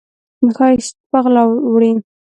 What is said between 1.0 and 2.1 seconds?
په غلا وړي